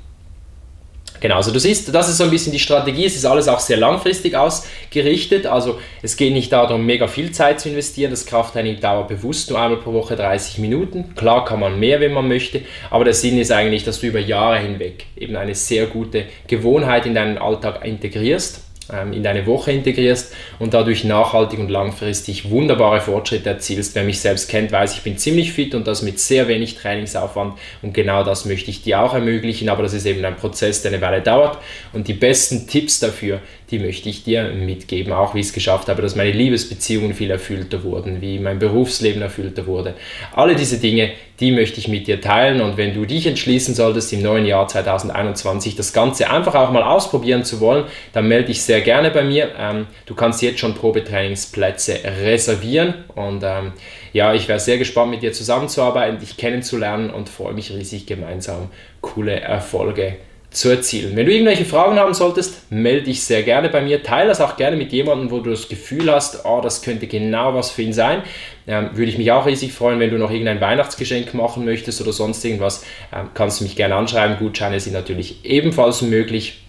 Genau, 1.20 1.36
also 1.36 1.52
du 1.52 1.60
siehst, 1.60 1.94
das 1.94 2.10
ist 2.10 2.18
so 2.18 2.24
ein 2.24 2.30
bisschen 2.30 2.52
die 2.52 2.60
Strategie. 2.60 3.06
Es 3.06 3.16
ist 3.16 3.26
alles 3.26 3.48
auch 3.48 3.60
sehr 3.60 3.78
langfristig 3.78 4.36
ausgerichtet. 4.36 5.46
Also 5.46 5.80
es 6.02 6.16
geht 6.16 6.34
nicht 6.34 6.52
darum, 6.52 6.86
mega 6.86 7.08
viel 7.08 7.32
Zeit 7.32 7.60
zu 7.60 7.70
investieren. 7.70 8.12
Das 8.12 8.26
Krafttraining 8.26 8.80
dauert 8.80 9.08
bewusst 9.08 9.50
nur 9.50 9.60
einmal 9.60 9.80
pro 9.80 9.94
Woche 9.94 10.16
30 10.16 10.60
Minuten. 10.60 11.16
Klar 11.16 11.46
kann 11.46 11.60
man 11.60 11.80
mehr, 11.80 12.00
wenn 12.00 12.14
man 12.14 12.28
möchte, 12.28 12.62
aber 12.90 13.06
der 13.06 13.14
Sinn 13.14 13.38
ist 13.38 13.52
eigentlich, 13.52 13.84
dass 13.84 14.02
du 14.02 14.08
über 14.08 14.20
Jahre 14.20 14.60
hinweg 14.60 15.06
eben 15.16 15.36
eine 15.36 15.56
sehr 15.56 15.88
gute 15.88 16.26
Gewohnheit 16.48 17.06
in 17.06 17.16
deinen 17.16 17.38
Alltag 17.38 17.86
integrierst 17.86 18.67
in 19.12 19.24
deine 19.24 19.46
Woche 19.46 19.72
integrierst 19.72 20.34
und 20.60 20.74
dadurch 20.74 21.04
nachhaltig 21.04 21.60
und 21.60 21.70
langfristig 21.70 22.50
wunderbare 22.50 23.02
Fortschritte 23.02 23.50
erzielst. 23.50 23.96
Wer 23.96 24.04
mich 24.04 24.20
selbst 24.20 24.50
kennt, 24.50 24.72
weiß, 24.72 24.94
ich 24.94 25.02
bin 25.02 25.18
ziemlich 25.18 25.52
fit 25.52 25.76
und 25.76 25.88
das 25.88 26.02
mit 26.02 26.20
sehr 26.20 26.48
wenig 26.48 26.76
Trainingsaufwand 26.76 27.58
und 27.82 27.94
genau 27.94 28.24
das 28.24 28.46
möchte 28.46 28.72
ich 28.72 28.84
dir 28.84 29.02
auch 29.02 29.14
ermöglichen, 29.14 29.70
aber 29.70 29.84
das 29.84 29.94
ist 29.94 30.06
eben 30.06 30.24
ein 30.24 30.38
Prozess, 30.38 30.82
der 30.82 30.92
eine 30.92 31.02
Weile 31.02 31.22
dauert 31.22 31.58
und 31.94 32.08
die 32.08 32.14
besten 32.14 32.68
Tipps 32.68 33.00
dafür, 33.00 33.42
die 33.72 33.80
möchte 33.80 34.08
ich 34.08 34.24
dir 34.24 34.50
mitgeben, 34.54 35.12
auch 35.12 35.36
wie 35.36 35.40
ich 35.40 35.48
es 35.48 35.54
geschafft 35.54 35.90
habe, 35.90 36.02
dass 36.02 36.16
meine 36.16 36.32
Liebesbeziehungen 36.32 37.14
viel 37.14 37.30
erfüllter 37.30 37.84
wurden, 37.84 38.22
wie 38.22 38.40
mein 38.40 38.60
Berufsleben 38.60 39.22
erfüllter 39.22 39.68
wurde. 39.68 39.94
Alle 40.34 40.56
diese 40.56 40.78
Dinge, 40.78 41.12
die 41.40 41.52
möchte 41.52 41.80
ich 41.80 41.88
mit 41.88 42.08
dir 42.08 42.22
teilen 42.22 42.62
und 42.62 42.78
wenn 42.78 42.94
du 42.94 43.06
dich 43.06 43.28
entschließen 43.28 43.76
solltest, 43.76 44.14
im 44.14 44.22
neuen 44.22 44.46
Jahr 44.46 44.68
2021 44.68 45.76
das 45.76 45.92
Ganze 45.92 46.30
einfach 46.30 46.56
auch 46.56 46.72
mal 46.72 46.84
ausprobieren 46.84 47.44
zu 47.44 47.60
wollen, 47.60 47.86
dann 48.14 48.28
melde 48.28 48.48
dich 48.48 48.62
sehr 48.62 48.82
gerne 48.82 49.12
bei 49.12 49.24
mir. 49.24 49.52
Ähm, 49.60 49.88
du 50.06 50.16
kannst 50.16 50.42
jetzt 50.42 50.60
schon 50.60 50.74
Probetrainingsplätze 50.74 52.00
reservieren 52.22 52.94
und 53.16 53.44
ähm, 53.44 53.74
ja, 54.14 54.34
ich 54.34 54.48
wäre 54.48 54.60
sehr 54.60 54.78
gespannt 54.78 55.12
mit 55.12 55.22
dir 55.22 55.34
zusammenzuarbeiten, 55.34 56.20
dich 56.20 56.38
kennenzulernen 56.38 57.10
und 57.10 57.28
freue 57.28 57.54
mich 57.54 57.72
riesig 57.72 58.06
gemeinsam 58.06 58.70
coole 59.02 59.40
Erfolge 59.40 60.16
zu 60.52 60.70
erzielen. 60.70 61.16
Wenn 61.16 61.26
du 61.26 61.32
irgendwelche 61.32 61.66
Fragen 61.66 62.00
haben 62.00 62.14
solltest, 62.14 62.72
melde 62.72 63.04
dich 63.04 63.24
sehr 63.24 63.44
gerne 63.44 63.70
bei 63.70 63.82
mir. 63.82 64.02
Teile 64.02 64.30
das 64.30 64.42
auch 64.42 64.58
gerne 64.58 64.76
mit 64.76 64.92
jemandem, 64.92 65.30
wo 65.30 65.40
du 65.40 65.52
das 65.52 65.68
Gefühl 65.68 66.12
hast, 66.12 66.46
oh, 66.46 66.62
das 66.62 66.82
könnte 66.82 67.08
genau 67.08 67.54
was 67.54 67.70
für 67.70 67.84
ihn 67.84 67.94
sein. 67.94 68.24
Ähm, 68.66 68.90
würde 68.94 69.12
ich 69.12 69.18
mich 69.18 69.32
auch 69.32 69.46
riesig 69.46 69.74
freuen, 69.74 70.00
wenn 70.00 70.10
du 70.10 70.18
noch 70.18 70.32
irgendein 70.32 70.62
Weihnachtsgeschenk 70.62 71.34
machen 71.34 71.66
möchtest 71.66 72.02
oder 72.02 72.12
sonst 72.12 72.44
irgendwas, 72.44 72.84
ähm, 73.14 73.28
kannst 73.34 73.60
du 73.60 73.66
mich 73.66 73.76
gerne 73.76 73.96
anschreiben. 73.96 74.38
Gutscheine 74.40 74.80
sind 74.80 74.94
natürlich 74.94 75.46
ebenfalls 75.46 76.02
möglich. 76.02 76.62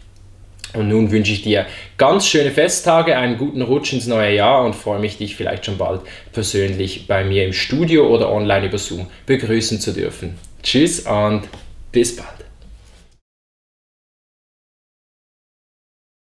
Und 0.74 0.88
nun 0.88 1.10
wünsche 1.10 1.32
ich 1.32 1.40
dir 1.40 1.64
ganz 1.96 2.26
schöne 2.26 2.50
Festtage, 2.50 3.16
einen 3.16 3.38
guten 3.38 3.62
Rutsch 3.62 3.94
ins 3.94 4.06
neue 4.06 4.34
Jahr 4.34 4.64
und 4.66 4.74
freue 4.74 4.98
mich, 4.98 5.16
dich 5.16 5.34
vielleicht 5.34 5.64
schon 5.64 5.78
bald 5.78 6.02
persönlich 6.32 7.06
bei 7.06 7.24
mir 7.24 7.46
im 7.46 7.54
Studio 7.54 8.06
oder 8.06 8.30
online 8.30 8.66
über 8.66 8.76
Zoom 8.76 9.06
begrüßen 9.24 9.80
zu 9.80 9.92
dürfen. 9.92 10.36
Tschüss 10.62 11.00
und 11.00 11.44
bis 11.90 12.16
bald. 12.16 12.37